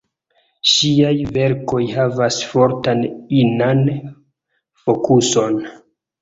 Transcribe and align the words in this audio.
Ŝiaj 0.69 1.11
verkoj 1.35 1.81
havas 1.97 2.39
fortan 2.53 3.05
inan 3.43 3.85
fokuson. 4.87 5.63